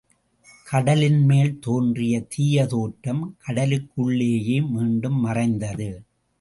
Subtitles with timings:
[0.67, 5.89] கடலின் மேல் தோன்றிய தீய தோற்றம் கடலுக்குள்ளேயே மீண்டும் மறைந்தது.